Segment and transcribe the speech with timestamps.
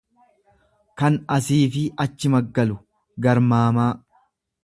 [1.01, 2.79] kan asiifi achi maggalu,
[3.27, 3.91] garmaamaa.